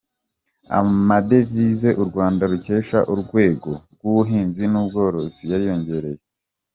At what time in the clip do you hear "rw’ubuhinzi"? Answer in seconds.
3.93-4.63